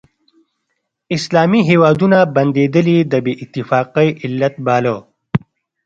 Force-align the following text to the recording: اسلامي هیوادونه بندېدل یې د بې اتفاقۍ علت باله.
اسلامي 1.15 1.61
هیوادونه 1.69 2.17
بندېدل 2.35 2.87
یې 2.95 2.99
د 3.11 3.13
بې 3.25 3.33
اتفاقۍ 3.43 4.09
علت 4.23 4.55
باله. 4.65 4.95